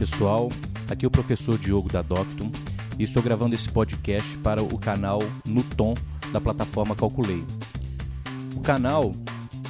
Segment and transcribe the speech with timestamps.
[0.00, 0.48] pessoal.
[0.88, 2.50] Aqui é o professor Diogo da Doctum
[2.98, 5.94] e estou gravando esse podcast para o canal No Tom
[6.32, 7.44] da plataforma Calculei.
[8.56, 9.12] O canal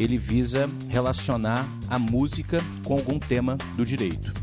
[0.00, 4.34] ele visa relacionar a música com algum tema do direito.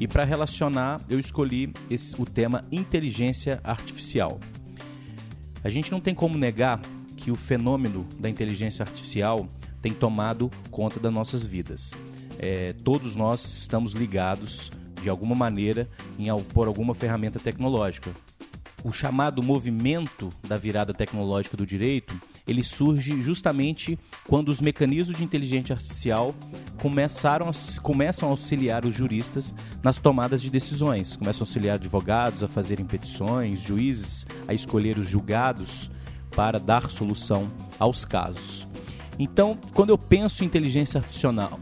[0.00, 4.40] E para relacionar, eu escolhi esse, o tema inteligência artificial.
[5.62, 6.80] A gente não tem como negar
[7.14, 9.46] que o fenômeno da inteligência artificial
[9.82, 11.92] tem tomado conta das nossas vidas
[12.38, 14.70] é, todos nós estamos ligados
[15.06, 15.88] de alguma maneira
[16.18, 18.10] em, por alguma ferramenta tecnológica.
[18.82, 23.96] O chamado movimento da virada tecnológica do direito, ele surge justamente
[24.26, 26.34] quando os mecanismos de inteligência artificial
[26.80, 32.42] começaram a, começam a auxiliar os juristas nas tomadas de decisões, começam a auxiliar advogados
[32.42, 35.88] a fazerem petições, juízes a escolher os julgados
[36.32, 37.48] para dar solução
[37.78, 38.66] aos casos.
[39.20, 41.02] Então, quando eu penso em inteligência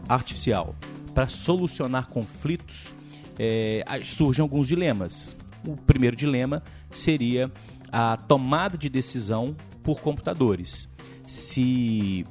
[0.09, 0.75] artificial
[1.13, 2.93] para solucionar conflitos,
[3.37, 5.35] é, surgem alguns dilemas.
[5.67, 7.51] O primeiro dilema seria
[7.91, 10.87] a tomada de decisão por computadores.
[11.27, 12.25] Se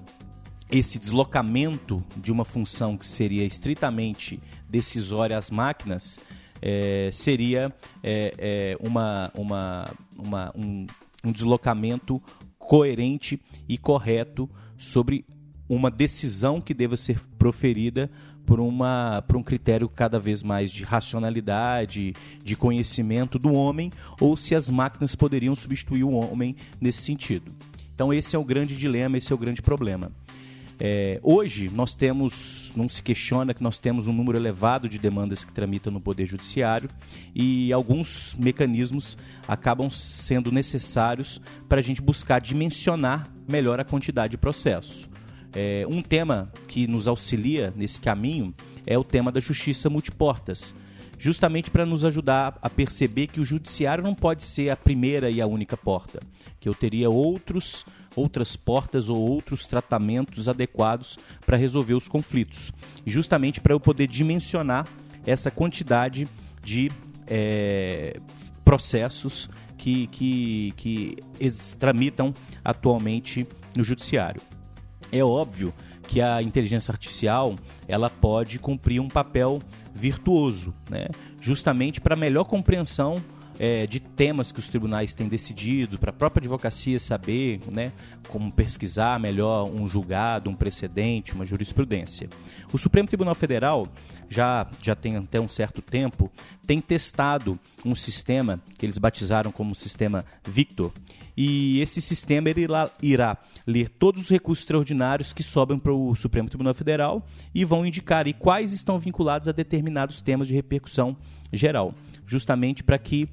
[0.71, 6.19] esse deslocamento de uma função que seria estritamente decisória às máquinas
[6.61, 10.87] é, seria é, é, uma, uma, uma, um,
[11.25, 12.23] um deslocamento
[12.59, 15.25] coerente e correto sobre
[15.69, 18.11] uma decisão que deva ser proferida
[18.47, 24.37] por, uma, por um critério cada vez mais de racionalidade, de conhecimento do homem, ou
[24.37, 27.53] se as máquinas poderiam substituir o homem nesse sentido.
[27.95, 30.11] Então, esse é o grande dilema, esse é o grande problema.
[30.81, 35.45] É, hoje, nós temos, não se questiona que nós temos um número elevado de demandas
[35.45, 36.91] que tramitam no Poder Judiciário
[37.35, 44.39] e alguns mecanismos acabam sendo necessários para a gente buscar dimensionar melhor a quantidade de
[44.39, 45.09] processos.
[45.55, 48.55] É, um tema que nos auxilia nesse caminho
[48.87, 50.75] é o tema da justiça multiportas
[51.19, 55.41] justamente para nos ajudar a perceber que o judiciário não pode ser a primeira e
[55.41, 56.21] a única porta,
[56.61, 62.73] que eu teria outros outras portas ou outros tratamentos adequados para resolver os conflitos.
[63.05, 64.87] Justamente para eu poder dimensionar
[65.27, 66.29] essa quantidade
[66.63, 66.93] de
[67.27, 68.21] é,
[68.65, 71.17] processos que, que, que
[71.79, 72.33] tramitam
[72.65, 74.41] atualmente no judiciário.
[75.13, 75.73] É óbvio
[76.07, 77.57] que a inteligência artificial
[77.89, 79.61] ela pode cumprir um papel
[79.95, 81.07] virtuoso, né?
[81.41, 83.23] justamente para melhor compreensão
[83.59, 87.93] é, de temas que os tribunais têm decidido, para a própria advocacia saber né,
[88.29, 92.29] como pesquisar melhor um julgado, um precedente, uma jurisprudência.
[92.73, 93.87] O Supremo Tribunal Federal,
[94.29, 96.31] já, já tem até um certo tempo,
[96.67, 100.93] tem testado um sistema que eles batizaram como sistema Victor,
[101.37, 106.49] e esse sistema irá, irá ler todos os recursos extraordinários que sobem para o Supremo
[106.49, 111.17] Tribunal Federal e vão indicar quais estão vinculados a determinados temas de repercussão
[111.53, 111.95] geral,
[112.27, 113.29] justamente para que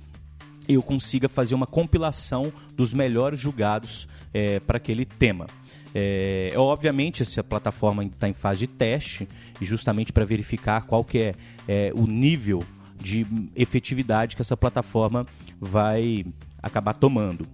[0.68, 5.48] eu consiga fazer uma compilação dos melhores julgados é, para aquele tema.
[5.94, 9.28] É, obviamente, essa plataforma está em fase de teste,
[9.60, 11.34] e justamente para verificar qual que é,
[11.68, 12.64] é, o nível
[12.98, 13.26] de
[13.56, 15.26] efetividade que essa plataforma
[15.60, 16.26] vai
[16.62, 17.46] acabar tomando.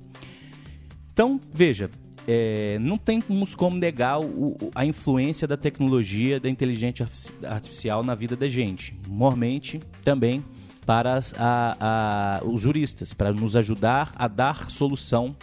[1.17, 1.89] Então, veja,
[2.27, 7.09] é, não temos como negar o, a influência da tecnologia, da inteligência
[7.43, 8.95] artificial na vida da gente.
[9.07, 10.45] Mormente, também
[10.85, 15.35] para a, a, os juristas, para nos ajudar a dar solução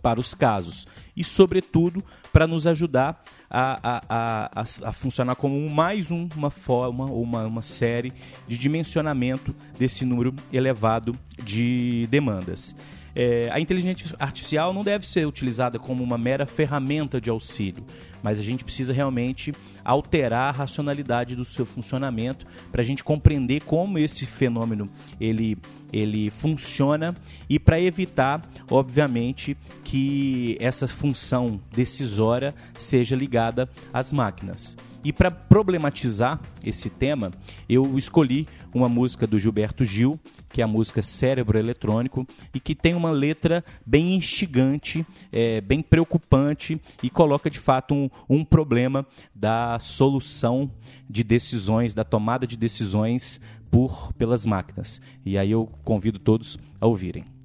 [0.00, 2.02] para os casos e, sobretudo,
[2.32, 7.44] para nos ajudar a, a, a, a, funcionar como mais um, uma forma ou uma,
[7.44, 8.14] uma série
[8.48, 11.14] de dimensionamento desse número elevado
[11.44, 12.74] de demandas.
[13.18, 17.82] É, a inteligência artificial não deve ser utilizada como uma mera ferramenta de auxílio,
[18.22, 23.62] mas a gente precisa realmente alterar a racionalidade do seu funcionamento para a gente compreender
[23.62, 25.56] como esse fenômeno ele,
[25.90, 27.14] ele funciona
[27.48, 34.76] e para evitar, obviamente, que essa função decisória seja ligada às máquinas.
[35.06, 37.30] E para problematizar esse tema,
[37.68, 40.18] eu escolhi uma música do Gilberto Gil,
[40.48, 45.80] que é a música Cérebro Eletrônico, e que tem uma letra bem instigante, é, bem
[45.80, 50.68] preocupante e coloca de fato um, um problema da solução
[51.08, 55.00] de decisões, da tomada de decisões por pelas máquinas.
[55.24, 57.35] E aí eu convido todos a ouvirem.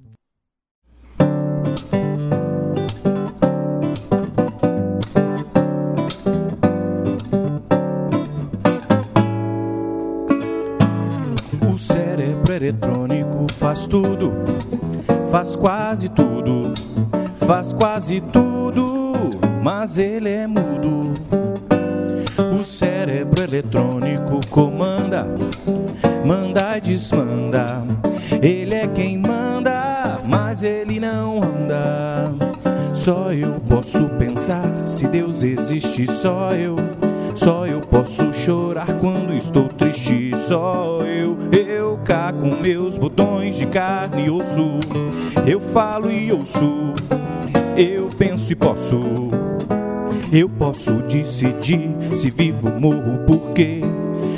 [12.62, 14.32] Eletrônico faz tudo,
[15.30, 16.72] faz quase tudo,
[17.34, 21.12] faz quase tudo, mas ele é mudo.
[22.56, 25.26] O cérebro eletrônico comanda
[26.24, 27.82] manda e desmanda.
[28.40, 32.32] Ele é quem manda, mas ele não anda.
[32.94, 36.76] Só eu posso pensar se Deus existe, só eu.
[37.34, 41.36] Só eu posso chorar quando estou triste, só eu.
[41.52, 44.78] Eu cá com meus botões de carne e osso.
[45.46, 46.92] Eu falo e ouço,
[47.76, 49.00] eu penso e posso.
[50.32, 53.80] Eu posso decidir se vivo morro por quê?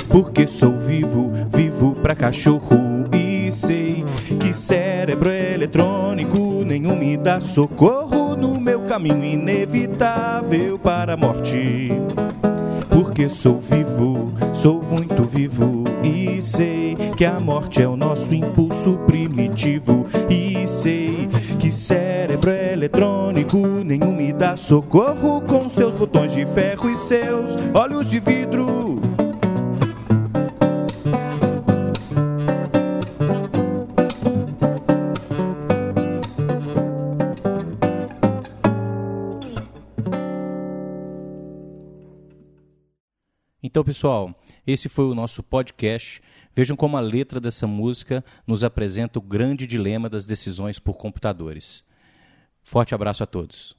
[0.09, 4.03] Porque sou vivo, vivo pra cachorro e sei
[4.39, 11.91] que cérebro eletrônico nenhum me dá socorro no meu caminho inevitável para a morte.
[13.15, 18.97] Porque sou vivo, sou muito vivo e sei que a morte é o nosso impulso
[19.07, 26.89] primitivo e sei que cérebro eletrônico nenhum me dá socorro com seus botões de ferro
[26.89, 28.84] e seus olhos de vidro.
[43.65, 46.21] Então, pessoal, esse foi o nosso podcast.
[46.55, 51.83] Vejam como a letra dessa música nos apresenta o grande dilema das decisões por computadores.
[52.61, 53.75] Forte abraço a todos.